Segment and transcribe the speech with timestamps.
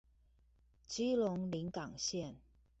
[0.87, 2.37] 基隆臨港線